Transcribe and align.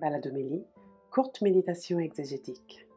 Baladomélie, 0.00 0.64
courte 1.10 1.42
méditation 1.42 1.98
exégétique. 1.98 2.88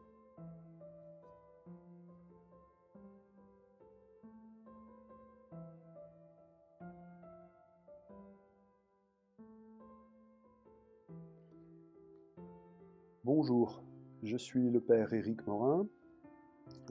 Bonjour, 13.22 13.82
je 14.22 14.38
suis 14.38 14.70
le 14.70 14.80
Père 14.80 15.12
Éric 15.12 15.46
Morin 15.46 15.86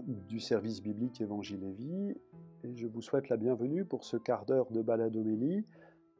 du 0.04 0.40
service 0.40 0.84
biblique 0.84 1.22
Évangile 1.22 1.64
et 1.64 1.72
Vie 1.72 2.14
et 2.64 2.76
je 2.76 2.86
vous 2.86 3.02
souhaite 3.02 3.30
la 3.30 3.38
bienvenue 3.38 3.84
pour 3.84 4.04
ce 4.04 4.18
quart 4.18 4.46
d'heure 4.46 4.70
de 4.70 4.84
baladomélie, 4.84 5.66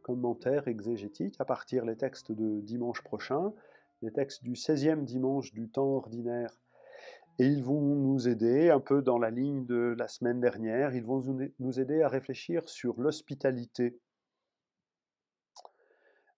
commentaire 0.02 0.68
exégétique 0.68 1.36
à 1.38 1.46
partir 1.46 1.86
des 1.86 1.96
textes 1.96 2.32
de 2.32 2.60
dimanche 2.60 3.04
prochain, 3.04 3.54
les 4.04 4.12
textes 4.12 4.44
du 4.44 4.54
16e 4.54 5.06
dimanche 5.06 5.54
du 5.54 5.70
temps 5.70 5.96
ordinaire. 5.96 6.54
Et 7.40 7.48
ils 7.48 7.64
vont 7.64 7.82
nous 7.82 8.28
aider, 8.28 8.70
un 8.70 8.82
peu 8.82 9.02
dans 9.02 9.18
la 9.18 9.32
ligne 9.32 9.66
de 9.66 9.96
la 9.98 10.08
semaine 10.08 10.40
dernière, 10.40 10.94
ils 10.94 11.06
vont 11.06 11.24
nous 11.58 11.80
aider 11.80 12.04
à 12.04 12.10
réfléchir 12.10 12.68
sur 12.70 13.00
l'hospitalité. 13.02 13.98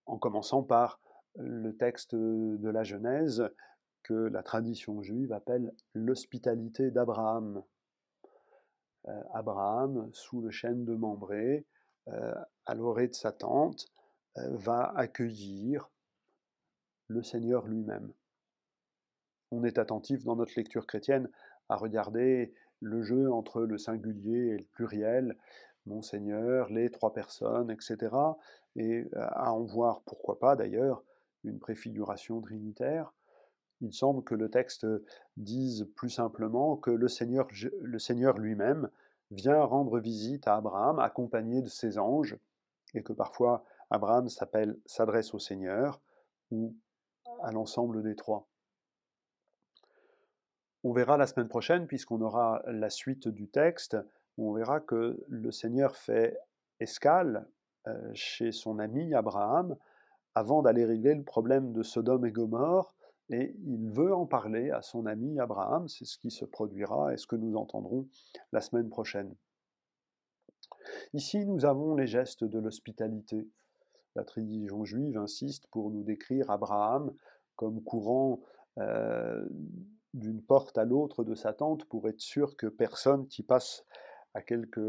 En 0.06 0.18
commençant 0.18 0.64
par 0.64 1.02
le 1.36 1.76
texte 1.76 2.16
de 2.16 2.70
la 2.70 2.84
Genèse 2.84 3.50
que 4.04 4.14
la 4.14 4.44
tradition 4.44 5.02
juive 5.02 5.34
appelle 5.34 5.74
l'hospitalité 5.94 6.92
d'Abraham. 6.92 7.64
Euh, 9.08 9.24
Abraham, 9.34 10.10
sous 10.14 10.42
le 10.42 10.52
chêne 10.52 10.86
de 10.86 10.96
Mambré, 10.96 11.66
euh, 12.08 12.36
à 12.68 12.76
l'orée 12.76 13.08
de 13.08 13.16
sa 13.16 13.32
tente, 13.32 13.88
euh, 14.38 14.56
va 14.56 14.94
accueillir 14.96 15.90
le 17.08 17.24
Seigneur 17.24 17.68
lui-même. 17.68 18.12
On 19.52 19.64
est 19.64 19.78
attentif 19.78 20.24
dans 20.24 20.36
notre 20.36 20.54
lecture 20.56 20.88
chrétienne 20.88 21.30
à 21.70 21.76
regarder 21.76 22.54
le 22.82 23.04
jeu 23.04 23.32
entre 23.32 23.62
le 23.62 23.78
singulier 23.78 24.48
et 24.48 24.58
le 24.58 24.66
pluriel, 24.66 25.38
mon 25.86 26.02
Seigneur, 26.02 26.70
les 26.70 26.90
trois 26.90 27.14
personnes, 27.14 27.72
etc. 27.72 28.16
Et 28.76 29.06
à 29.16 29.54
en 29.54 29.64
voir, 29.64 30.02
pourquoi 30.02 30.40
pas 30.40 30.56
d'ailleurs, 30.56 31.04
une 31.44 31.60
préfiguration 31.60 32.42
trinitaire. 32.42 33.14
Il 33.82 33.94
semble 33.94 34.24
que 34.24 34.36
le 34.36 34.50
texte 34.50 34.88
dise 35.38 35.88
plus 35.96 36.10
simplement 36.10 36.76
que 36.76 36.92
le 36.92 37.08
Seigneur, 37.08 37.48
le 37.82 38.00
Seigneur 38.00 38.38
lui-même 38.38 38.90
vient 39.32 39.64
rendre 39.64 40.00
visite 40.00 40.48
à 40.48 40.56
Abraham 40.56 41.00
accompagné 41.00 41.62
de 41.62 41.68
ses 41.68 41.98
anges, 41.98 42.38
et 42.94 43.04
que 43.04 43.14
parfois 43.14 43.64
Abraham 43.90 44.28
s'adresse 44.30 45.34
au 45.34 45.40
Seigneur 45.40 46.02
ou 46.52 46.76
à 47.42 47.52
l'ensemble 47.52 48.04
des 48.04 48.16
trois. 48.16 48.48
On 50.84 50.94
verra 50.94 51.18
la 51.18 51.28
semaine 51.28 51.48
prochaine, 51.48 51.88
puisqu'on 51.88 52.22
aura 52.22 52.62
la 52.68 52.90
suite 52.90 53.28
du 53.28 53.48
texte, 53.48 53.98
on 54.38 54.54
verra 54.54 54.80
que 54.80 55.24
le 55.28 55.52
Seigneur 55.52 55.96
fait 55.96 56.38
escale 56.80 57.48
euh, 57.88 58.12
chez 58.14 58.52
son 58.52 58.80
ami 58.80 59.14
Abraham 59.14 59.76
avant 60.36 60.62
d'aller 60.62 60.86
régler 60.86 61.16
le 61.16 61.24
problème 61.24 61.72
de 61.72 61.82
Sodome 61.82 62.26
et 62.26 62.32
Gomorre, 62.32 62.94
et 63.30 63.56
il 63.66 63.90
veut 63.90 64.14
en 64.14 64.26
parler 64.26 64.70
à 64.70 64.82
son 64.82 65.06
ami 65.06 65.40
Abraham, 65.40 65.88
c'est 65.88 66.06
ce 66.06 66.18
qui 66.20 66.30
se 66.30 66.46
produira 66.46 67.14
et 67.14 67.18
ce 67.18 67.26
que 67.26 67.36
nous 67.36 67.56
entendrons 67.56 68.08
la 68.52 68.62
semaine 68.62 68.90
prochaine. 68.90 69.34
Ici, 71.14 71.46
nous 71.46 71.66
avons 71.66 71.96
les 71.96 72.06
gestes 72.06 72.44
de 72.44 72.60
l'hospitalité. 72.60 73.48
La 74.16 74.24
tradition 74.24 74.86
juive 74.86 75.18
insiste 75.18 75.68
pour 75.68 75.92
nous 75.92 76.04
décrire 76.04 76.50
Abraham 76.50 77.14
comme 77.56 77.84
courant 77.84 78.42
euh, 78.78 79.46
d'une 80.14 80.42
porte 80.42 80.78
à 80.78 80.86
l'autre 80.86 81.24
de 81.24 81.36
sa 81.36 81.54
tente 81.54 81.86
pour 81.86 82.08
être 82.08 82.22
sûr 82.22 82.56
que 82.56 82.68
personne 82.68 83.28
qui 83.28 83.44
passe 83.44 83.86
à 84.34 84.42
quelques 84.42 84.80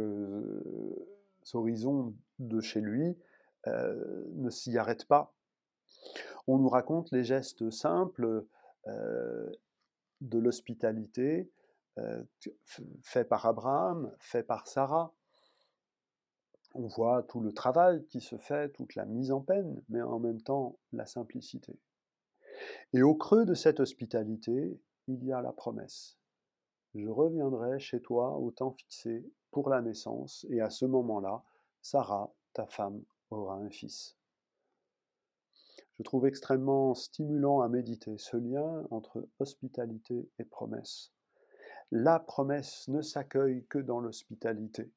horizons 1.54 2.14
de 2.38 2.60
chez 2.60 2.80
lui 2.80 3.16
euh, 3.66 4.24
ne 4.34 4.50
s'y 4.50 4.78
arrête 4.78 5.06
pas. 5.06 5.34
On 6.46 6.58
nous 6.58 6.68
raconte 6.68 7.10
les 7.10 7.24
gestes 7.24 7.70
simples 7.70 8.46
euh, 8.86 9.50
de 10.20 10.38
l'hospitalité 10.38 11.50
faits 13.02 13.26
par 13.26 13.46
Abraham, 13.46 14.12
faits 14.18 14.46
par 14.46 14.66
Sarah. 14.66 15.14
On 16.78 16.88
voit 16.88 17.22
tout 17.22 17.40
le 17.40 17.52
travail 17.52 18.04
qui 18.04 18.20
se 18.20 18.36
fait, 18.36 18.68
toute 18.68 18.96
la 18.96 19.06
mise 19.06 19.32
en 19.32 19.40
peine, 19.40 19.82
mais 19.88 20.02
en 20.02 20.18
même 20.18 20.42
temps 20.42 20.78
la 20.92 21.06
simplicité. 21.06 21.80
Et 22.92 23.02
au 23.02 23.14
creux 23.14 23.46
de 23.46 23.54
cette 23.54 23.80
hospitalité, 23.80 24.78
il 25.06 25.24
y 25.24 25.32
a 25.32 25.40
la 25.40 25.52
promesse. 25.52 26.18
Je 26.94 27.08
reviendrai 27.08 27.78
chez 27.78 28.02
toi 28.02 28.36
au 28.36 28.50
temps 28.50 28.72
fixé 28.72 29.24
pour 29.52 29.70
la 29.70 29.80
naissance, 29.80 30.44
et 30.50 30.60
à 30.60 30.68
ce 30.68 30.84
moment-là, 30.84 31.42
Sarah, 31.80 32.30
ta 32.52 32.66
femme, 32.66 33.02
aura 33.30 33.54
un 33.54 33.70
fils. 33.70 34.14
Je 35.96 36.02
trouve 36.02 36.26
extrêmement 36.26 36.92
stimulant 36.92 37.62
à 37.62 37.70
méditer 37.70 38.18
ce 38.18 38.36
lien 38.36 38.86
entre 38.90 39.26
hospitalité 39.38 40.28
et 40.38 40.44
promesse. 40.44 41.10
La 41.90 42.20
promesse 42.20 42.86
ne 42.88 43.00
s'accueille 43.00 43.64
que 43.64 43.78
dans 43.78 44.00
l'hospitalité. 44.00 44.92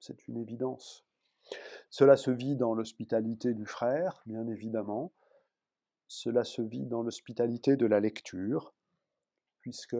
C'est 0.00 0.26
une 0.28 0.36
évidence. 0.36 1.04
Cela 1.90 2.16
se 2.16 2.30
vit 2.30 2.56
dans 2.56 2.74
l'hospitalité 2.74 3.54
du 3.54 3.66
frère, 3.66 4.22
bien 4.26 4.46
évidemment, 4.48 5.12
cela 6.08 6.44
se 6.44 6.62
vit 6.62 6.86
dans 6.86 7.02
l'hospitalité 7.02 7.76
de 7.76 7.86
la 7.86 8.00
lecture, 8.00 8.74
puisque 9.60 9.96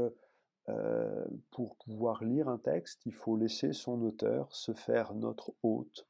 euh, 0.69 1.25
pour 1.51 1.77
pouvoir 1.77 2.25
lire 2.25 2.49
un 2.49 2.59
texte, 2.59 3.07
il 3.07 3.15
faut 3.15 3.37
laisser 3.37 3.73
son 3.73 4.03
auteur 4.03 4.55
se 4.55 4.73
faire 4.73 5.15
notre 5.15 5.53
hôte, 5.63 6.07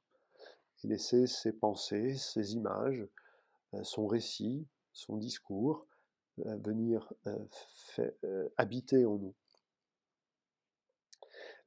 et 0.83 0.89
laisser 0.89 1.27
ses 1.27 1.53
pensées, 1.53 2.17
ses 2.17 2.55
images, 2.55 3.07
euh, 3.75 3.83
son 3.83 4.07
récit, 4.07 4.67
son 4.93 5.17
discours 5.17 5.87
euh, 6.41 6.57
venir 6.57 7.13
habiter 8.59 9.07
en 9.07 9.17
nous. 9.17 9.35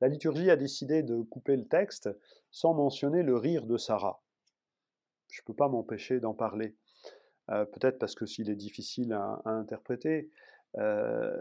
La 0.02 0.08
liturgie 0.08 0.50
a 0.50 0.56
décidé 0.56 1.04
de 1.04 1.22
couper 1.22 1.58
le 1.58 1.68
texte 1.68 2.10
sans 2.52 2.74
mentionner 2.74 3.22
le 3.24 3.36
rire 3.36 3.66
de 3.66 3.78
Sarah. 3.78 4.22
Je 5.30 5.42
ne 5.42 5.46
peux 5.46 5.54
pas 5.54 5.68
m'empêcher 5.68 6.20
d'en 6.20 6.34
parler. 6.34 6.76
Euh, 7.50 7.66
peut-être 7.66 8.00
parce 8.00 8.16
que 8.16 8.26
s'il 8.26 8.50
est 8.50 8.56
difficile 8.56 9.14
à, 9.14 9.42
interpréter. 9.46 10.30
Euh, 10.78 11.40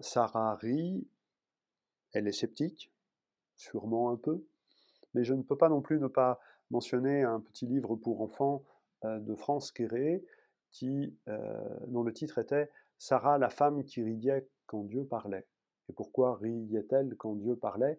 Sarah 0.00 0.56
rit, 0.56 1.06
elle 2.12 2.26
est 2.26 2.32
sceptique, 2.32 2.90
sûrement 3.56 4.10
un 4.10 4.16
peu, 4.16 4.42
mais 5.12 5.22
je 5.22 5.34
ne 5.34 5.42
peux 5.42 5.56
pas 5.56 5.68
non 5.68 5.82
plus 5.82 6.00
ne 6.00 6.06
pas 6.06 6.40
mentionner 6.70 7.22
un 7.22 7.40
petit 7.40 7.66
livre 7.66 7.94
pour 7.96 8.22
enfants 8.22 8.64
euh, 9.04 9.18
de 9.20 9.34
France 9.34 9.70
Quéré, 9.70 10.24
dont 10.80 12.02
le 12.02 12.12
titre 12.12 12.38
était 12.38 12.70
Sarah, 12.96 13.38
la 13.38 13.50
femme 13.50 13.84
qui 13.84 14.02
riait 14.02 14.48
quand 14.66 14.84
Dieu 14.84 15.04
parlait. 15.04 15.46
Et 15.90 15.92
pourquoi 15.92 16.36
riait-elle 16.36 17.16
quand 17.16 17.34
Dieu 17.34 17.56
parlait? 17.56 17.98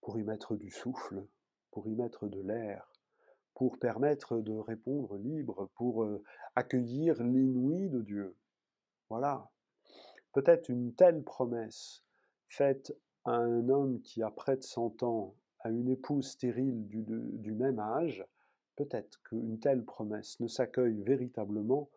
Pour 0.00 0.18
y 0.18 0.24
mettre 0.24 0.56
du 0.56 0.72
souffle, 0.72 1.24
pour 1.70 1.86
y 1.86 1.94
mettre 1.94 2.26
de 2.26 2.40
l'air, 2.40 2.90
pour 3.54 3.78
permettre 3.78 4.38
de 4.40 4.54
répondre 4.54 5.16
libre, 5.16 5.70
pour 5.76 6.02
euh, 6.02 6.24
accueillir 6.56 7.22
l'inouï 7.22 7.88
de 7.90 8.02
Dieu. 8.02 8.34
Voilà. 9.08 9.48
Peut-être 10.32 10.68
une 10.68 10.94
telle 10.94 11.22
promesse 11.22 12.02
faite 12.48 12.92
à 13.24 13.36
un 13.36 13.68
homme 13.68 14.00
qui 14.02 14.24
a 14.24 14.32
près 14.32 14.56
de 14.56 14.64
100 14.64 15.04
ans, 15.04 15.36
à 15.60 15.70
une 15.70 15.88
épouse 15.88 16.26
stérile 16.28 16.88
du 16.88 17.52
même 17.52 17.78
âge, 17.78 18.26
peut-être 18.74 19.22
qu'une 19.22 19.60
telle 19.60 19.84
promesse 19.84 20.40
ne 20.40 20.48
s'accueille 20.48 21.02
véritablement 21.02 21.88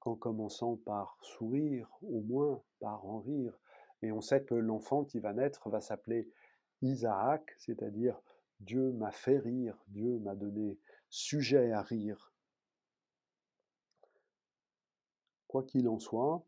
qu'en 0.00 0.16
commençant 0.16 0.76
par 0.76 1.16
sourire, 1.22 1.88
au 2.02 2.20
moins 2.20 2.60
par 2.78 3.06
en 3.06 3.20
rire. 3.20 3.58
Et 4.02 4.12
on 4.12 4.20
sait 4.20 4.42
que 4.42 4.54
l'enfant 4.54 5.04
qui 5.04 5.20
va 5.20 5.32
naître 5.32 5.68
va 5.68 5.80
s'appeler 5.80 6.28
Isaac, 6.82 7.54
c'est-à-dire 7.58 8.20
Dieu 8.60 8.92
m'a 8.92 9.10
fait 9.10 9.38
rire, 9.38 9.76
Dieu 9.88 10.18
m'a 10.18 10.34
donné 10.34 10.78
sujet 11.08 11.72
à 11.72 11.82
rire. 11.82 12.32
Quoi 15.48 15.64
qu'il 15.64 15.88
en 15.88 15.98
soit, 15.98 16.44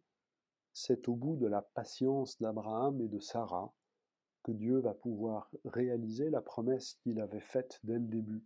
c'est 0.73 1.09
au 1.09 1.15
bout 1.15 1.37
de 1.37 1.47
la 1.47 1.63
patience 1.63 2.41
d'Abraham 2.41 3.01
et 3.01 3.09
de 3.09 3.19
Sarah 3.19 3.73
que 4.43 4.53
Dieu 4.53 4.79
va 4.79 4.95
pouvoir 4.95 5.51
réaliser 5.65 6.31
la 6.31 6.41
promesse 6.41 6.95
qu'il 7.03 7.21
avait 7.21 7.41
faite 7.41 7.81
dès 7.85 7.95
le 7.95 8.07
début. 8.07 8.43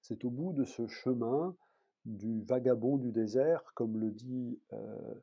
C'est 0.00 0.24
au 0.24 0.30
bout 0.30 0.52
de 0.52 0.64
ce 0.64 0.86
chemin 0.86 1.56
du 2.04 2.42
vagabond 2.42 2.98
du 2.98 3.10
désert, 3.10 3.62
comme 3.74 3.98
le 3.98 4.10
dit 4.10 4.58
euh, 4.72 5.14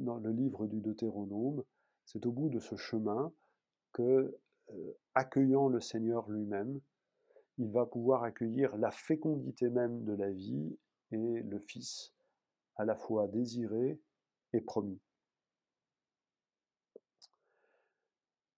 dans 0.00 0.16
le 0.16 0.30
livre 0.30 0.66
du 0.66 0.80
Deutéronome, 0.80 1.62
c'est 2.12 2.26
au 2.26 2.32
bout 2.32 2.48
de 2.48 2.58
ce 2.58 2.74
chemin 2.74 3.32
que, 3.92 4.36
euh, 4.70 4.92
accueillant 5.14 5.68
le 5.68 5.80
Seigneur 5.80 6.28
lui-même, 6.28 6.80
il 7.58 7.70
va 7.70 7.86
pouvoir 7.86 8.24
accueillir 8.24 8.76
la 8.78 8.90
fécondité 8.90 9.70
même 9.70 10.04
de 10.04 10.14
la 10.14 10.30
vie 10.30 10.76
et 11.12 11.42
le 11.42 11.58
Fils 11.60 12.12
à 12.76 12.84
la 12.84 12.96
fois 12.96 13.28
désiré 13.28 14.00
et 14.52 14.60
promis. 14.60 15.00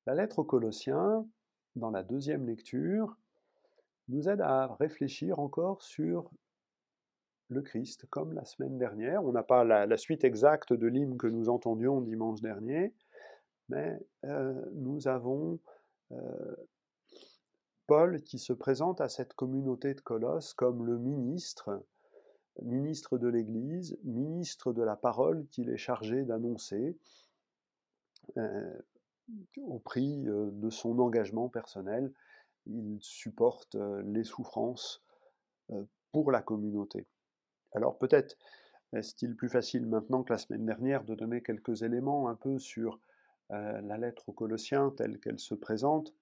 La 0.06 0.14
lettre 0.14 0.38
aux 0.38 0.44
Colossiens, 0.44 1.26
dans 1.76 1.90
la 1.90 2.02
deuxième 2.02 2.46
lecture, 2.46 3.16
nous 4.08 4.28
aide 4.28 4.40
à 4.40 4.74
réfléchir 4.76 5.38
encore 5.38 5.82
sur 5.82 6.30
le 7.48 7.60
Christ, 7.60 8.06
comme 8.08 8.32
la 8.32 8.44
semaine 8.44 8.78
dernière. 8.78 9.22
On 9.24 9.32
n'a 9.32 9.42
pas 9.42 9.62
la, 9.64 9.96
suite 9.98 10.24
exacte 10.24 10.72
de 10.72 10.86
l'hymne 10.86 11.18
que 11.18 11.26
nous 11.26 11.48
entendions 11.48 12.00
dimanche 12.00 12.40
dernier, 12.40 12.94
mais 13.68 13.98
nous 14.72 15.08
avons 15.08 15.58
Paul 17.86 18.22
qui 18.22 18.38
se 18.38 18.52
présente 18.52 19.00
à 19.00 19.08
cette 19.08 19.34
communauté 19.34 19.94
de 19.94 20.00
Colosse 20.00 20.54
comme 20.54 20.86
le 20.86 20.98
ministre, 20.98 21.84
ministre 22.62 23.18
de 23.18 23.28
l'Église, 23.28 23.98
ministre 24.04 24.72
de 24.72 24.82
la 24.82 24.96
parole 24.96 25.46
qu'il 25.48 25.70
est 25.70 25.78
chargé 25.78 26.24
d'annoncer 26.24 26.96
au 28.36 29.78
prix 29.78 30.22
de 30.24 30.70
son 30.70 30.98
engagement 30.98 31.48
personnel. 31.48 32.12
Il 32.66 32.98
supporte 33.00 33.76
les 34.04 34.24
souffrances 34.24 35.02
pour 36.12 36.30
la 36.30 36.42
communauté. 36.42 37.06
Alors 37.74 37.98
peut-être 37.98 38.36
est-il 38.92 39.34
plus 39.34 39.48
facile 39.48 39.86
maintenant 39.86 40.22
que 40.22 40.32
la 40.32 40.38
semaine 40.38 40.66
dernière 40.66 41.04
de 41.04 41.14
donner 41.14 41.42
quelques 41.42 41.82
éléments 41.82 42.28
un 42.28 42.34
peu 42.34 42.58
sur 42.58 43.00
la 43.52 43.98
lettre 43.98 44.28
aux 44.28 44.32
Colossiens 44.32 44.92
telle 44.96 45.20
qu'elle 45.20 45.38
se 45.38 45.54
présente. 45.54 46.14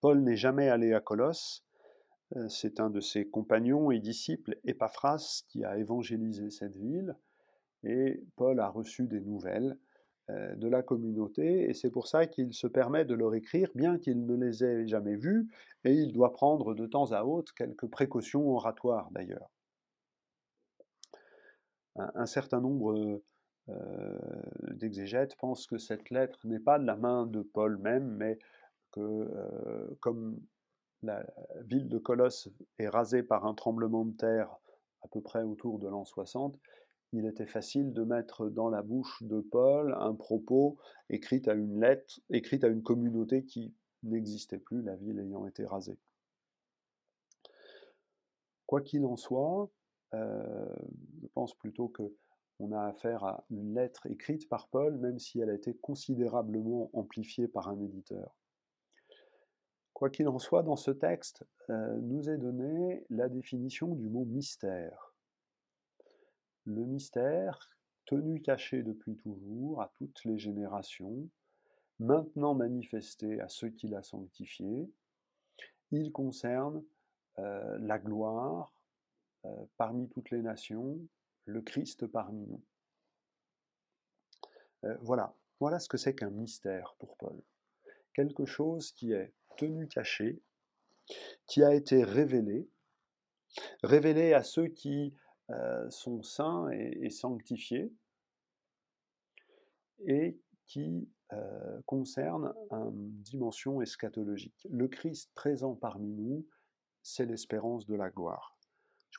Paul 0.00 0.22
n'est 0.22 0.36
jamais 0.36 0.68
allé 0.68 0.92
à 0.92 1.00
Colosse. 1.00 1.64
C'est 2.48 2.80
un 2.80 2.90
de 2.90 3.00
ses 3.00 3.28
compagnons 3.28 3.90
et 3.90 3.98
disciples, 3.98 4.58
Épaphras, 4.64 5.42
qui 5.48 5.64
a 5.64 5.76
évangélisé 5.76 6.50
cette 6.50 6.76
ville. 6.76 7.16
Et 7.84 8.22
Paul 8.36 8.60
a 8.60 8.68
reçu 8.68 9.06
des 9.06 9.20
nouvelles 9.20 9.78
de 10.28 10.68
la 10.68 10.82
communauté, 10.82 11.68
et 11.68 11.74
c'est 11.74 11.90
pour 11.90 12.06
ça 12.06 12.26
qu'il 12.26 12.54
se 12.54 12.66
permet 12.66 13.04
de 13.04 13.14
leur 13.14 13.34
écrire, 13.34 13.70
bien 13.74 13.98
qu'il 13.98 14.24
ne 14.24 14.34
les 14.34 14.64
ait 14.64 14.86
jamais 14.86 15.16
vus, 15.16 15.48
et 15.84 15.92
il 15.92 16.12
doit 16.12 16.32
prendre 16.32 16.74
de 16.74 16.86
temps 16.86 17.12
à 17.12 17.24
autre 17.24 17.54
quelques 17.54 17.86
précautions 17.86 18.48
oratoires 18.48 19.10
d'ailleurs 19.10 19.50
un, 21.96 22.26
certain 22.26 22.60
nombre 22.60 22.92
euh, 22.92 23.22
d'exégètes 24.82 25.36
pensent 25.36 25.66
que 25.66 25.78
cette 25.78 26.10
lettre 26.10 26.40
n'est 26.44 26.58
pas 26.58 26.78
de 26.80 26.84
la 26.84 26.96
main 26.96 27.26
de 27.26 27.40
Paul 27.40 27.78
même, 27.78 28.16
mais 28.16 28.38
que 28.90 29.00
euh, 29.00 29.96
comme 30.00 30.40
la 31.02 31.24
ville 31.62 31.88
de 31.88 31.98
Colosse 31.98 32.48
est 32.78 32.88
rasée 32.88 33.22
par 33.22 33.46
un 33.46 33.54
tremblement 33.54 34.04
de 34.04 34.16
terre 34.16 34.56
à 35.02 35.08
peu 35.08 35.20
près 35.20 35.42
autour 35.42 35.78
de 35.78 35.88
l'an 35.88 36.04
60, 36.04 36.58
il 37.12 37.26
était 37.26 37.46
facile 37.46 37.92
de 37.92 38.02
mettre 38.02 38.48
dans 38.48 38.70
la 38.70 38.82
bouche 38.82 39.22
de 39.22 39.40
Paul 39.40 39.94
un 39.98 40.14
propos 40.14 40.78
écrit 41.10 41.42
à 41.46 41.54
une 41.54 41.80
lettre, 41.80 42.20
écrit 42.30 42.58
à 42.62 42.68
une 42.68 42.82
communauté 42.82 43.44
qui 43.44 43.74
n'existait 44.02 44.58
plus, 44.58 44.82
la 44.82 44.96
ville 44.96 45.20
ayant 45.20 45.46
été 45.46 45.64
rasée. 45.64 45.98
Quoi 48.66 48.80
qu'il 48.80 49.04
en 49.04 49.16
soit, 49.16 49.70
euh, 50.14 50.74
je 51.20 51.26
pense 51.34 51.54
plutôt 51.54 51.88
que 51.88 52.14
on 52.62 52.70
a 52.70 52.86
affaire 52.86 53.24
à 53.24 53.44
une 53.50 53.74
lettre 53.74 54.06
écrite 54.06 54.48
par 54.48 54.68
Paul, 54.68 54.96
même 54.98 55.18
si 55.18 55.40
elle 55.40 55.50
a 55.50 55.54
été 55.54 55.74
considérablement 55.74 56.90
amplifiée 56.92 57.48
par 57.48 57.68
un 57.68 57.80
éditeur. 57.80 58.36
Quoi 59.92 60.10
qu'il 60.10 60.28
en 60.28 60.38
soit, 60.38 60.62
dans 60.62 60.76
ce 60.76 60.92
texte 60.92 61.44
euh, 61.70 61.96
nous 61.98 62.30
est 62.30 62.38
donné 62.38 63.04
la 63.10 63.28
définition 63.28 63.94
du 63.94 64.08
mot 64.08 64.24
mystère. 64.24 65.14
Le 66.64 66.84
mystère, 66.84 67.76
tenu 68.06 68.40
caché 68.40 68.84
depuis 68.84 69.16
toujours 69.16 69.82
à 69.82 69.92
toutes 69.96 70.24
les 70.24 70.38
générations, 70.38 71.28
maintenant 71.98 72.54
manifesté 72.54 73.40
à 73.40 73.48
ceux 73.48 73.70
qui 73.70 73.88
l'a 73.88 74.02
sanctifié, 74.02 74.88
il 75.90 76.12
concerne 76.12 76.82
euh, 77.38 77.76
la 77.80 77.98
gloire, 77.98 78.72
euh, 79.46 79.64
parmi 79.76 80.08
toutes 80.08 80.30
les 80.30 80.42
nations, 80.42 81.00
le 81.46 81.60
Christ 81.60 82.06
parmi 82.06 82.46
nous. 82.46 82.62
Euh, 84.84 84.96
voilà, 85.00 85.34
voilà 85.60 85.78
ce 85.78 85.88
que 85.88 85.96
c'est 85.96 86.14
qu'un 86.14 86.30
mystère 86.30 86.94
pour 86.98 87.16
Paul. 87.16 87.40
Quelque 88.14 88.44
chose 88.44 88.92
qui 88.92 89.12
est 89.12 89.32
tenu 89.56 89.88
caché, 89.88 90.42
qui 91.46 91.62
a 91.62 91.74
été 91.74 92.04
révélé, 92.04 92.68
révélé 93.82 94.34
à 94.34 94.42
ceux 94.42 94.68
qui 94.68 95.14
euh, 95.50 95.88
sont 95.90 96.22
saints 96.22 96.70
et, 96.70 97.10
sanctifiés, 97.10 97.92
et 100.06 100.38
qui 100.66 101.08
concerne 101.86 102.52
une 102.70 103.22
dimension 103.22 103.80
eschatologique. 103.80 104.66
Le 104.68 104.86
Christ 104.86 105.30
présent 105.34 105.74
parmi 105.74 106.12
nous, 106.12 106.46
c'est 107.02 107.24
l'espérance 107.24 107.86
de 107.86 107.94
la 107.94 108.10
gloire 108.10 108.58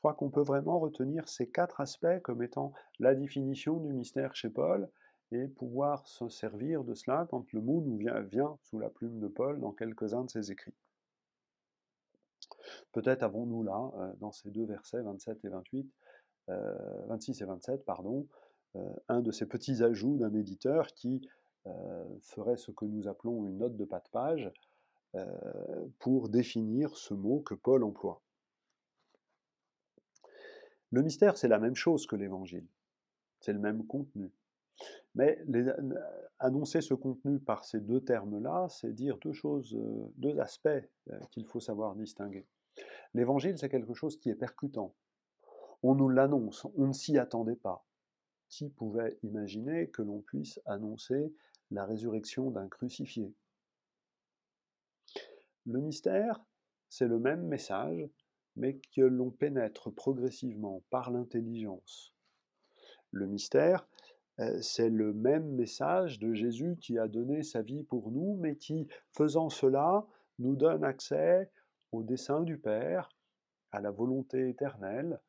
crois 0.04 0.16
qu'on 0.16 0.30
peut 0.30 0.42
vraiment 0.42 0.80
retenir 0.80 1.30
ces 1.30 1.48
quatre 1.48 1.80
aspects 1.80 2.20
comme 2.24 2.44
étant 2.44 2.74
la 3.00 3.16
définition 3.16 3.78
du 3.78 3.94
mystère 3.94 4.36
chez 4.36 4.50
Paul 4.50 4.90
et 5.32 5.48
pouvoir 5.48 6.06
se 6.10 6.28
servir 6.28 6.84
de 6.84 6.94
cela 6.94 7.26
quand 7.30 7.50
le 7.54 7.62
mot 7.62 7.80
nous 7.80 7.98
vient, 8.30 8.58
sous 8.64 8.80
la 8.80 8.90
plume 8.90 9.22
de 9.22 9.30
Paul 9.30 9.62
dans 9.62 9.72
quelques-uns 9.72 10.26
de 10.26 10.30
ses 10.30 10.52
écrits. 10.52 10.74
Peut-être 12.92 13.24
avons-nous 13.24 13.64
là, 13.64 13.92
euh, 13.96 14.14
dans 14.20 14.34
ces 14.34 14.52
deux 14.52 14.66
versets 14.66 15.02
27 15.02 15.46
et 15.46 15.48
28, 15.48 15.90
26 16.50 17.42
euh, 17.42 17.46
et 17.46 17.48
27, 17.48 17.86
pardon, 17.86 18.28
euh, 18.76 18.82
un 19.08 19.22
de 19.22 19.32
ces 19.32 19.46
petits 19.46 19.84
ajouts 19.84 20.18
d'un 20.18 20.34
éditeur 20.34 20.88
qui 20.88 21.26
ferait 22.24 22.58
ce 22.58 22.72
que 22.72 22.84
nous 22.84 23.08
appelons 23.08 23.46
une 23.46 23.60
note 23.60 23.78
de 23.78 23.86
pas 23.86 24.02
de 24.02 24.10
page 24.12 24.52
pour 26.00 26.28
définir 26.28 26.98
ce 26.98 27.14
mot 27.14 27.40
que 27.40 27.54
Paul 27.54 27.86
emploie. 27.86 28.22
Le 30.94 31.02
mystère, 31.02 31.38
c'est 31.38 31.48
la 31.48 31.58
même 31.58 31.74
chose 31.74 32.06
que 32.06 32.16
l'évangile. 32.16 32.68
C'est 33.40 33.52
le 33.52 33.58
même 33.58 33.84
contenu. 33.88 34.32
Mais 35.16 35.44
annoncer 36.38 36.82
ce 36.82 36.94
contenu 36.94 37.40
par 37.40 37.66
ces 37.66 37.80
deux 37.80 38.02
termes-là, 38.02 38.68
c'est 38.70 38.94
dire 38.94 39.18
deux 39.18 39.34
choses, 39.34 39.74
euh, 39.76 40.12
deux 40.18 40.40
aspects 40.40 40.68
euh, 40.68 41.20
qu'il 41.32 41.48
faut 41.48 41.60
savoir 41.60 41.96
distinguer. 41.96 42.46
L'évangile, 43.16 43.58
c'est 43.58 43.70
quelque 43.70 43.96
chose 43.96 44.20
qui 44.20 44.30
est 44.30 44.36
percutant. 44.36 44.94
On 45.82 45.96
nous 45.96 46.10
l'annonce, 46.10 46.68
on 46.78 46.86
ne 46.86 46.94
s'y 46.94 47.18
attendait 47.18 47.56
pas. 47.56 47.84
Qui 48.50 48.70
pouvait 48.70 49.18
imaginer 49.24 49.90
que 49.90 50.04
l'on 50.04 50.22
puisse 50.22 50.60
annoncer 50.68 51.34
la 51.72 51.86
résurrection 51.86 52.52
d'un 52.52 52.68
crucifié? 52.68 53.34
Le 55.66 55.80
mystère, 55.80 56.46
c'est 56.88 57.08
le 57.08 57.18
même 57.18 57.48
message, 57.48 58.08
mais 58.56 58.80
que 58.96 59.02
l'on 59.02 59.32
pénètre 59.32 59.94
progressivement 59.94 60.84
par 60.90 61.12
l'intelligence. 61.12 62.14
Le 63.12 63.28
mystère, 63.28 63.88
euh, 64.40 64.62
c'est 64.62 64.90
le 64.90 65.14
même 65.14 65.52
message 65.54 66.20
de 66.20 66.34
Jésus 66.34 66.78
qui 66.80 66.98
a 66.98 67.08
donné 67.08 67.44
sa 67.44 67.62
vie 67.62 67.84
pour 67.84 68.12
nous, 68.12 68.36
mais 68.40 68.56
qui, 68.56 68.88
faisant 69.12 69.50
cela, 69.50 70.06
nous 70.40 70.56
donne 70.56 70.84
accès 70.84 71.52
au 71.92 72.04
dessein 72.04 72.42
du 72.42 72.58
Père, 72.58 73.10
à 73.72 73.82
la 73.82 73.92
volonté 73.92 74.50
éternelle, 74.50 75.20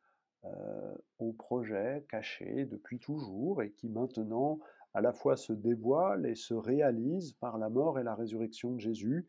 euh, 0.45 0.95
au 1.19 1.33
projet 1.33 2.05
caché 2.09 2.67
depuis 2.67 2.99
toujours 2.99 3.63
et 3.63 3.71
qui 3.73 3.89
maintenant 3.89 4.59
à 4.93 5.01
la 5.01 5.13
fois 5.13 5.37
se 5.37 5.53
dévoile 5.53 6.27
et 6.27 6.35
se 6.35 6.53
réalise 6.53 7.33
par 7.35 7.57
la 7.57 7.71
mort 7.71 7.99
et 7.99 8.03
la 8.03 8.15
résurrection 8.15 8.73
de 8.73 8.81
Jésus, 8.81 9.27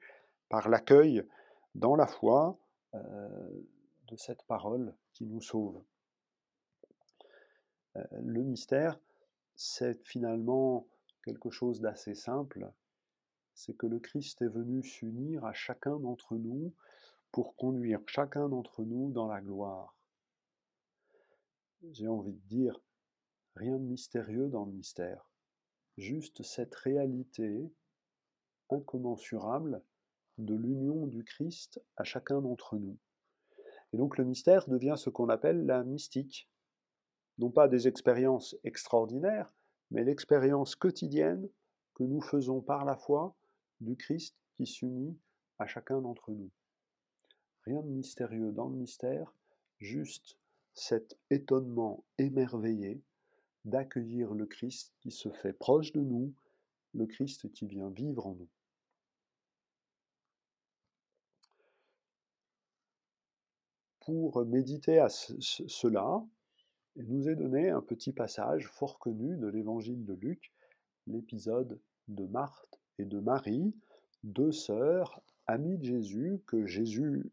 par 0.50 0.70
l'accueil 0.70 1.24
dans 1.74 1.96
la 1.96 2.06
foi 2.06 2.58
euh, 2.94 3.50
de 4.08 4.16
cette 4.16 4.44
parole 4.44 4.96
qui 5.14 5.26
nous 5.26 5.42
sauve. 5.42 5.84
Euh, 7.96 8.04
le 8.22 8.44
mystère, 8.44 9.00
c'est 9.56 10.06
finalement 10.06 10.88
quelque 11.24 11.50
chose 11.50 11.82
d'assez 11.82 12.14
simple, 12.14 12.72
c'est 13.54 13.76
que 13.76 13.88
le 13.88 14.00
Christ 14.00 14.42
est 14.42 14.50
venu 14.50 14.84
s'unir 14.84 15.46
à 15.46 15.54
chacun 15.54 15.98
d'entre 16.00 16.36
nous 16.36 16.74
pour 17.32 17.56
conduire 17.56 18.02
chacun 18.08 18.50
d'entre 18.50 18.84
nous 18.84 19.12
dans 19.12 19.28
la 19.28 19.42
gloire. 19.42 19.96
J'ai 21.92 22.08
envie 22.08 22.34
de 22.34 22.48
dire, 22.48 22.80
rien 23.56 23.78
de 23.78 23.84
mystérieux 23.84 24.50
dans 24.50 24.66
le 24.66 24.72
mystère, 24.72 25.30
juste 25.98 26.44
cette 26.44 26.76
réalité 26.76 27.72
incommensurable 28.70 29.82
de 30.38 30.56
l'union 30.56 31.08
du 31.08 31.24
Christ 31.24 31.82
à 31.96 32.04
chacun 32.04 32.42
d'entre 32.42 32.78
nous. 32.78 32.98
Et 33.96 33.98
donc 33.98 34.18
le 34.18 34.26
mystère 34.26 34.68
devient 34.68 34.96
ce 34.98 35.10
qu'on 35.10 35.30
appelle 35.30 35.66
la 35.66 35.82
mystique. 35.86 36.50
Non 37.38 37.50
pas 37.50 37.70
des 37.70 37.88
expériences 37.88 38.58
extraordinaires, 38.66 39.54
mais 39.90 40.04
l'expérience 40.04 40.76
quotidienne 40.76 41.48
que 41.94 42.04
nous 42.04 42.20
faisons 42.20 42.60
par 42.60 42.84
la 42.84 42.98
foi 42.98 43.38
du 43.80 43.96
Christ 43.96 44.36
qui 44.58 44.66
s'unit 44.66 45.18
à 45.60 45.66
chacun 45.66 46.02
d'entre 46.02 46.32
nous. 46.32 46.50
Rien 47.64 47.82
de 47.84 47.88
mystérieux 47.88 48.52
dans 48.52 48.68
le 48.68 48.76
mystère, 48.76 49.34
juste 49.80 50.38
cet 50.74 51.18
étonnement 51.30 52.04
émerveillé 52.18 53.02
d'accueillir 53.64 54.34
le 54.34 54.46
Christ 54.46 54.94
qui 55.00 55.12
se 55.12 55.30
fait 55.30 55.54
proche 55.54 55.94
de 55.94 56.02
nous, 56.02 56.34
le 56.94 57.06
Christ 57.06 57.50
qui 57.54 57.66
vient 57.66 57.92
vivre 57.92 58.28
en 58.28 58.36
nous. 58.36 58.50
Pour 64.06 64.46
méditer 64.46 65.00
à 65.00 65.10
cela, 65.10 66.24
il 66.96 67.08
nous 67.08 67.28
est 67.28 67.36
donné 67.36 67.72
un 67.72 67.82
petit 67.82 68.14
passage 68.14 68.68
fort 68.68 69.00
connu 69.00 69.36
de 69.36 69.48
l'évangile 69.48 70.06
de 70.06 70.14
Luc, 70.14 70.54
l'épisode 71.08 71.80
de 72.08 72.28
Marthe 72.28 72.80
et 73.00 73.06
de 73.06 73.20
Marie, 73.20 73.74
deux 74.22 74.52
sœurs 74.52 75.24
amies 75.48 75.80
de 75.80 75.86
Jésus, 75.86 76.40
que 76.46 76.68
Jésus, 76.68 77.32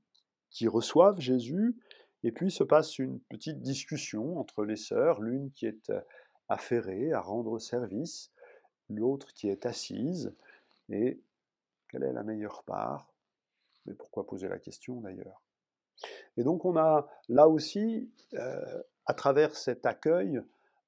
qui 0.49 0.67
reçoivent 0.67 1.21
Jésus, 1.21 1.77
et 2.23 2.33
puis 2.33 2.51
se 2.51 2.65
passe 2.65 2.99
une 2.99 3.21
petite 3.21 3.61
discussion 3.61 4.39
entre 4.39 4.65
les 4.65 4.77
sœurs, 4.77 5.21
l'une 5.21 5.51
qui 5.51 5.67
est 5.67 5.93
affairée 6.49 7.13
à 7.13 7.21
rendre 7.21 7.59
service, 7.59 8.33
l'autre 8.89 9.35
qui 9.35 9.51
est 9.51 9.67
assise, 9.67 10.35
et 10.89 11.21
quelle 11.91 12.05
est 12.05 12.15
la 12.15 12.23
meilleure 12.23 12.63
part? 12.63 13.13
Mais 13.85 13.93
pourquoi 13.93 14.27
poser 14.27 14.49
la 14.49 14.59
question 14.59 15.03
d'ailleurs? 15.03 15.42
Et 16.37 16.45
donc 16.45 16.65
on 16.65 16.77
a 16.77 17.09
là 17.29 17.49
aussi, 17.49 18.11
euh, 18.35 18.83
à 19.07 19.15
travers 19.15 19.55
cet 19.57 19.87
accueil 19.87 20.41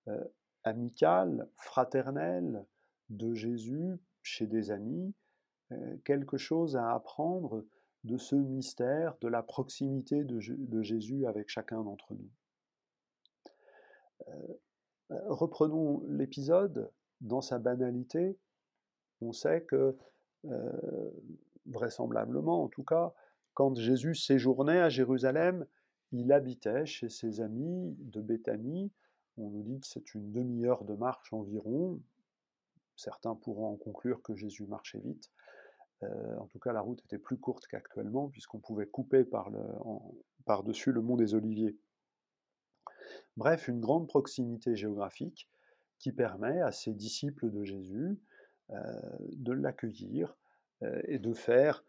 euh, 0.08 0.24
amical, 0.62 1.48
fraternel 1.56 2.64
de 3.10 3.34
Jésus 3.34 3.98
chez 4.22 4.46
des 4.46 4.70
amis, 4.70 5.14
euh, 5.72 5.96
quelque 6.04 6.38
chose 6.38 6.76
à 6.76 6.92
apprendre 6.92 7.64
de 8.04 8.16
ce 8.18 8.36
mystère, 8.36 9.16
de 9.20 9.28
la 9.28 9.42
proximité 9.42 10.24
de, 10.24 10.82
Jésus 10.82 11.26
avec 11.26 11.48
chacun 11.48 11.82
d'entre 11.82 12.14
nous. 12.14 12.30
reprenons 15.08 16.02
l'épisode 16.08 16.90
dans 17.22 17.40
sa 17.40 17.58
banalité, 17.58 18.38
on 19.22 19.32
sait 19.32 19.62
que, 19.62 19.96
vraisemblablement 21.64 22.62
en 22.62 22.68
tout 22.68 22.84
cas, 22.84 23.14
quand 23.54 23.74
Jésus 23.76 24.14
séjournait 24.14 24.80
à 24.80 24.88
Jérusalem, 24.88 25.66
il 26.12 26.32
habitait 26.32 26.86
chez 26.86 27.08
ses 27.08 27.40
amis 27.40 27.96
de 27.98 28.20
Béthanie. 28.20 28.92
On 29.36 29.50
nous 29.50 29.62
dit 29.62 29.80
que 29.80 29.86
c'est 29.86 30.14
une 30.14 30.32
demi-heure 30.32 30.84
de 30.84 30.94
marche 30.94 31.32
environ. 31.32 32.00
Certains 32.96 33.34
pourront 33.34 33.72
en 33.72 33.76
conclure 33.76 34.22
que 34.22 34.34
Jésus 34.34 34.66
marchait 34.66 35.00
vite. 35.00 35.30
Euh, 36.02 36.36
en 36.36 36.46
tout 36.46 36.58
cas, 36.58 36.72
la 36.72 36.80
route 36.80 37.02
était 37.04 37.18
plus 37.18 37.36
courte 37.36 37.66
qu'actuellement, 37.66 38.28
puisqu'on 38.28 38.58
pouvait 38.58 38.86
couper 38.86 39.24
par-dessus 40.44 40.92
le 40.92 41.00
mont 41.00 41.16
des 41.16 41.34
Oliviers. 41.34 41.76
Bref, 43.36 43.68
une 43.68 43.80
grande 43.80 44.06
proximité 44.06 44.76
géographique 44.76 45.48
qui 45.98 46.12
permet 46.12 46.60
à 46.60 46.72
ces 46.72 46.92
disciples 46.92 47.50
de 47.50 47.64
Jésus 47.64 48.20
euh, 48.70 49.00
de 49.32 49.52
l'accueillir 49.52 50.36
euh, 50.82 51.00
et 51.06 51.18
de 51.18 51.32
faire 51.32 51.84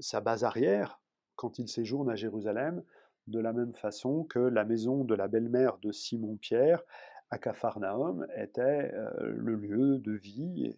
sa 0.00 0.20
base 0.20 0.44
arrière 0.44 1.00
quand 1.36 1.58
il 1.58 1.68
séjourne 1.68 2.10
à 2.10 2.16
Jérusalem, 2.16 2.82
de 3.26 3.38
la 3.38 3.52
même 3.52 3.74
façon 3.74 4.24
que 4.24 4.38
la 4.38 4.64
maison 4.64 5.04
de 5.04 5.14
la 5.14 5.28
belle-mère 5.28 5.78
de 5.78 5.92
Simon-Pierre 5.92 6.82
à 7.30 7.38
Capharnaüm 7.38 8.26
était 8.36 8.92
le 9.20 9.54
lieu 9.54 9.98
de 9.98 10.12
vie 10.12 10.74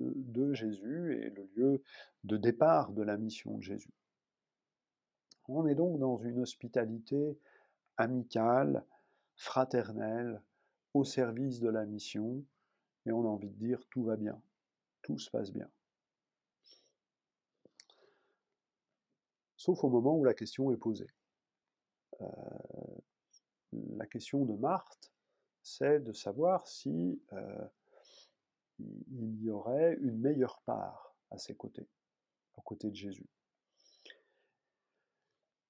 de, 0.00 0.12
de, 0.16 0.54
Jésus 0.54 1.22
et 1.22 1.30
le 1.30 1.48
lieu 1.54 1.82
de 2.24 2.36
départ 2.36 2.92
de 2.92 3.02
la 3.02 3.16
mission 3.16 3.58
de 3.58 3.62
Jésus. 3.62 3.92
On 5.48 5.66
est 5.66 5.74
donc 5.74 5.98
dans 5.98 6.18
une 6.18 6.40
hospitalité 6.40 7.38
amicale, 7.96 8.84
fraternelle, 9.36 10.40
au 10.94 11.04
service 11.04 11.60
de 11.60 11.68
la 11.68 11.84
mission, 11.84 12.44
et 13.06 13.12
on 13.12 13.24
a 13.24 13.28
envie 13.28 13.50
de 13.50 13.58
dire 13.58 13.82
tout 13.90 14.04
va 14.04 14.16
bien, 14.16 14.40
tout 15.02 15.18
se 15.18 15.30
passe 15.30 15.52
bien. 15.52 15.68
Sauf 19.62 19.84
au 19.84 19.88
moment 19.88 20.18
où 20.18 20.24
la 20.24 20.34
question 20.34 20.72
est 20.72 20.76
posée. 20.76 21.06
Euh, 22.20 22.26
la 23.96 24.06
question 24.06 24.44
de 24.44 24.56
Marthe, 24.56 25.12
c'est 25.62 26.00
de 26.00 26.12
savoir 26.12 26.66
si 26.66 27.22
euh, 27.32 27.68
il 28.80 29.40
y 29.40 29.50
aurait 29.50 29.96
une 30.00 30.18
meilleure 30.18 30.60
part 30.62 31.14
à 31.30 31.38
ses 31.38 31.54
côtés, 31.54 31.88
aux 32.56 32.62
côtés 32.62 32.90
de 32.90 32.96
Jésus. 32.96 33.28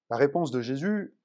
La 0.09 0.17
réponse 0.17 0.49
de 0.49 0.61
Jésus 0.61 1.15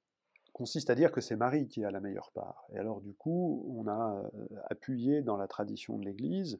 consiste 0.53 0.89
à 0.89 0.95
dire 0.95 1.11
que 1.11 1.21
c'est 1.21 1.35
Marie 1.35 1.67
qui 1.67 1.83
a 1.83 1.91
la 1.91 1.99
meilleure 1.99 2.31
part. 2.31 2.65
Et 2.73 2.77
alors 2.77 3.01
du 3.01 3.13
coup, 3.13 3.65
on 3.75 3.87
a 3.87 4.23
euh, 4.23 4.45
appuyé 4.69 5.21
dans 5.21 5.37
la 5.37 5.47
tradition 5.47 5.97
de 5.97 6.05
l'Église 6.05 6.59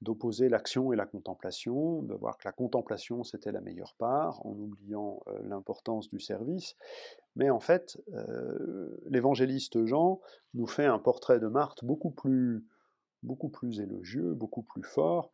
d'opposer 0.00 0.48
l'action 0.48 0.92
et 0.92 0.96
la 0.96 1.06
contemplation, 1.06 2.02
de 2.02 2.14
voir 2.14 2.36
que 2.36 2.42
la 2.44 2.52
contemplation 2.52 3.22
c'était 3.22 3.52
la 3.52 3.60
meilleure 3.60 3.94
part, 3.94 4.44
en 4.44 4.50
oubliant 4.50 5.22
euh, 5.28 5.38
l'importance 5.44 6.08
du 6.10 6.18
service. 6.18 6.76
Mais 7.36 7.50
en 7.50 7.60
fait, 7.60 7.98
euh, 8.12 9.00
l'évangéliste 9.06 9.84
Jean 9.86 10.20
nous 10.54 10.66
fait 10.66 10.86
un 10.86 10.98
portrait 10.98 11.38
de 11.38 11.46
Marthe 11.46 11.84
beaucoup 11.84 12.10
plus, 12.10 12.66
beaucoup 13.22 13.48
plus 13.48 13.80
élogieux, 13.80 14.34
beaucoup 14.34 14.62
plus 14.62 14.82
fort. 14.82 15.30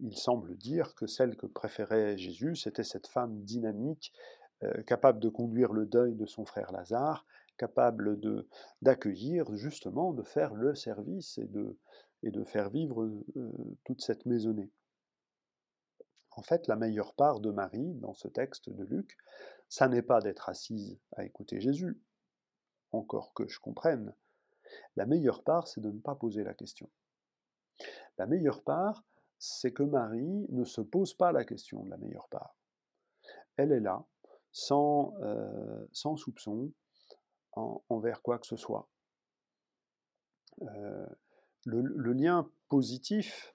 il 0.00 0.16
semble 0.16 0.56
dire 0.56 0.94
que 0.94 1.06
celle 1.06 1.36
que 1.36 1.46
préférait 1.46 2.18
Jésus, 2.18 2.56
c'était 2.56 2.84
cette 2.84 3.06
femme 3.06 3.42
dynamique 3.44 4.12
capable 4.86 5.20
de 5.20 5.28
conduire 5.28 5.72
le 5.72 5.86
deuil 5.86 6.14
de 6.14 6.26
son 6.26 6.44
frère 6.44 6.70
Lazare, 6.72 7.26
capable 7.56 8.18
d'accueillir, 8.80 9.54
justement, 9.54 10.12
de 10.12 10.22
faire 10.22 10.54
le 10.54 10.74
service 10.74 11.36
et 11.38 11.46
de, 11.46 11.78
et 12.22 12.30
de 12.30 12.44
faire 12.44 12.70
vivre 12.70 13.04
euh, 13.04 13.78
toute 13.84 14.00
cette 14.00 14.26
maisonnée. 14.26 14.70
En 16.30 16.42
fait, 16.42 16.68
la 16.68 16.76
meilleure 16.76 17.14
part 17.14 17.40
de 17.40 17.50
Marie, 17.50 17.94
dans 17.94 18.14
ce 18.14 18.28
texte 18.28 18.70
de 18.70 18.84
Luc, 18.84 19.16
ça 19.68 19.88
n'est 19.88 20.02
pas 20.02 20.20
d'être 20.20 20.48
assise 20.48 20.98
à 21.16 21.24
écouter 21.24 21.60
Jésus, 21.60 22.00
encore 22.92 23.34
que 23.34 23.46
je 23.48 23.60
comprenne. 23.60 24.14
La 24.96 25.06
meilleure 25.06 25.42
part, 25.42 25.68
c'est 25.68 25.80
de 25.80 25.90
ne 25.90 26.00
pas 26.00 26.14
poser 26.14 26.44
la 26.44 26.54
question. 26.54 26.88
La 28.16 28.26
meilleure 28.26 28.62
part, 28.62 29.04
c'est 29.38 29.72
que 29.72 29.82
Marie 29.82 30.46
ne 30.50 30.64
se 30.64 30.80
pose 30.80 31.14
pas 31.14 31.32
la 31.32 31.44
question 31.44 31.82
de 31.82 31.90
la 31.90 31.96
meilleure 31.96 32.28
part. 32.28 32.56
Elle 33.56 33.72
est 33.72 33.80
là, 33.80 34.06
sans, 34.52 35.14
euh, 35.22 35.86
sans 35.92 36.16
soupçon 36.16 36.72
envers 37.52 38.22
quoi 38.22 38.38
que 38.38 38.46
ce 38.46 38.56
soit. 38.56 38.88
Euh, 40.62 41.06
le, 41.64 42.12
lien 42.12 42.50
positif 42.68 43.54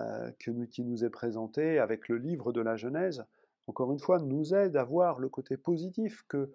euh, 0.00 0.30
qui 0.40 0.84
nous 0.84 1.04
est 1.04 1.10
présenté 1.10 1.78
avec 1.78 2.08
le 2.08 2.16
livre 2.16 2.52
de 2.52 2.60
la 2.60 2.76
Genèse, 2.76 3.24
encore 3.66 3.92
une 3.92 3.98
fois, 3.98 4.18
nous 4.18 4.54
aide 4.54 4.76
à 4.76 4.84
voir 4.84 5.18
le 5.18 5.28
côté 5.28 5.56
positif 5.56 6.24
que 6.28 6.52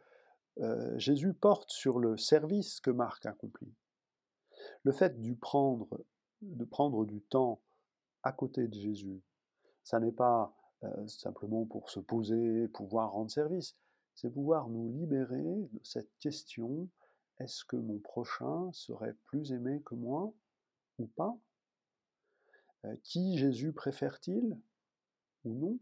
Jésus 0.97 1.33
porte 1.33 1.71
sur 1.71 1.99
le 1.99 2.15
service 2.15 2.79
que 2.79 2.91
Marc 2.91 3.25
accomplit. 3.25 3.73
Le 4.83 4.91
fait 4.91 5.19
de 5.19 5.33
prendre, 5.33 6.05
de 6.41 6.63
prendre 6.63 7.05
du 7.05 7.21
temps 7.21 7.59
à 8.21 8.31
côté 8.31 8.67
de 8.67 8.73
Jésus, 8.75 9.23
ça 9.83 9.99
n'est 9.99 10.11
pas 10.11 10.55
euh, 10.83 11.07
simplement 11.07 11.65
pour 11.65 11.89
se 11.89 11.99
poser, 11.99 12.67
pouvoir 12.69 13.11
rendre 13.11 13.31
service. 13.31 13.75
C'est 14.15 14.29
pouvoir 14.29 14.69
nous 14.69 14.89
libérer 14.89 15.41
de 15.41 15.79
cette 15.83 16.11
question 16.19 16.89
est-ce 17.39 17.65
que 17.65 17.75
mon 17.75 17.99
prochain 17.99 18.71
serait 18.73 19.15
plus 19.25 19.51
aimé 19.53 19.81
que 19.85 19.95
moi 19.95 20.31
ou 20.99 21.07
pas? 21.07 21.35
Euh, 22.85 22.95
Qui 23.03 23.37
Jésus 23.37 23.73
préfère-t-il 23.73 24.57
ou 25.45 25.53
non? 25.55 25.79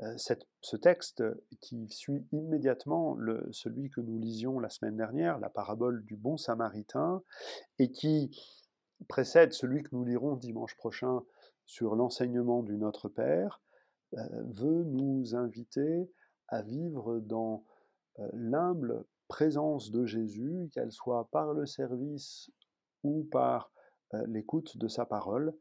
Euh, 0.00 0.16
ce 0.62 0.76
texte 0.76 1.22
qui 1.60 1.88
suit 1.90 2.24
immédiatement 2.32 3.18
celui 3.50 3.90
que 3.90 4.00
nous 4.00 4.18
lisions 4.18 4.58
la 4.58 4.70
semaine 4.70 4.96
dernière, 4.96 5.38
la 5.38 5.50
parabole 5.50 6.04
du 6.04 6.16
bon 6.16 6.38
samaritain, 6.38 7.22
et 7.78 7.90
qui 7.90 8.30
précède 9.08 9.52
celui 9.52 9.82
que 9.82 9.90
nous 9.92 10.04
lirons 10.04 10.36
dimanche 10.36 10.74
prochain 10.76 11.22
sur 11.70 11.94
l'enseignement 11.94 12.64
du 12.64 12.76
Notre 12.76 13.08
Père, 13.08 13.62
euh, 14.18 14.24
veut 14.48 14.82
nous 14.82 15.36
inviter 15.36 16.10
à 16.48 16.62
vivre 16.62 17.20
dans 17.20 17.64
euh, 18.18 18.28
l'humble 18.32 19.04
présence 19.28 19.92
de 19.92 20.04
Jésus, 20.04 20.68
qu'elle 20.72 20.90
soit 20.90 21.28
par 21.30 21.54
le 21.54 21.66
service 21.66 22.50
ou 23.04 23.22
par 23.30 23.70
euh, 24.14 24.26
l'écoute 24.26 24.78
de 24.78 24.88
sa 24.88 25.06
parole, 25.06 25.54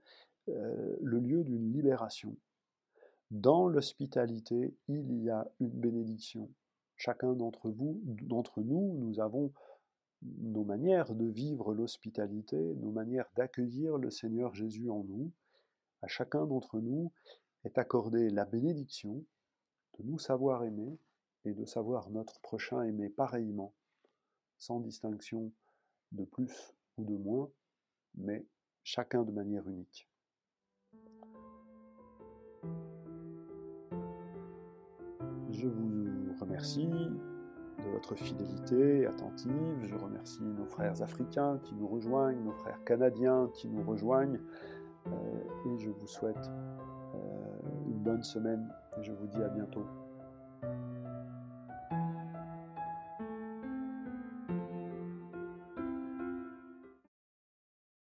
le 0.47 1.19
lieu 1.19 1.43
d'une 1.43 1.71
libération. 1.71 2.35
Dans 3.29 3.67
l'hospitalité, 3.67 4.75
il 4.87 5.21
y 5.21 5.29
a 5.29 5.47
une 5.59 5.79
bénédiction. 5.79 6.49
Chacun 6.95 7.33
d'entre 7.33 7.69
vous, 7.69 8.01
d'entre 8.03 8.61
nous, 8.61 8.95
nous 8.97 9.19
avons 9.19 9.53
nos 10.23 10.63
manières 10.63 11.13
de 11.13 11.27
vivre 11.27 11.75
l'hospitalité, 11.75 12.57
nos 12.77 12.89
manières 12.89 13.29
d'accueillir 13.35 13.99
le 13.99 14.09
Seigneur 14.09 14.55
Jésus 14.55 14.89
en 14.89 15.03
nous, 15.03 15.31
à 16.01 16.07
chacun 16.07 16.45
d'entre 16.45 16.79
nous 16.79 17.11
est 17.63 17.77
accordée 17.77 18.29
la 18.29 18.45
bénédiction 18.45 19.23
de 19.97 20.03
nous 20.03 20.19
savoir 20.19 20.63
aimer 20.63 20.97
et 21.45 21.53
de 21.53 21.65
savoir 21.65 22.09
notre 22.09 22.39
prochain 22.41 22.81
aimer 22.83 23.09
pareillement, 23.09 23.73
sans 24.57 24.79
distinction 24.79 25.51
de 26.11 26.25
plus 26.25 26.73
ou 26.97 27.05
de 27.05 27.15
moins, 27.15 27.49
mais 28.15 28.45
chacun 28.83 29.23
de 29.23 29.31
manière 29.31 29.67
unique. 29.67 30.09
Je 35.51 35.67
vous 35.67 36.33
remercie 36.39 36.87
de 36.87 37.89
votre 37.91 38.15
fidélité 38.15 39.05
attentive. 39.05 39.83
Je 39.83 39.95
remercie 39.95 40.41
nos 40.41 40.65
frères 40.65 41.01
africains 41.01 41.59
qui 41.63 41.75
nous 41.75 41.87
rejoignent, 41.87 42.41
nos 42.43 42.53
frères 42.53 42.83
canadiens 42.85 43.49
qui 43.53 43.67
nous 43.67 43.83
rejoignent. 43.83 44.39
Euh, 45.07 45.11
et 45.65 45.79
je 45.79 45.89
vous 45.89 46.07
souhaite 46.07 46.49
euh, 47.15 47.59
une 47.87 47.99
bonne 47.99 48.23
semaine 48.23 48.67
et 48.99 49.03
je 49.03 49.11
vous 49.11 49.27
dis 49.27 49.41
à 49.41 49.49
bientôt. 49.49 49.85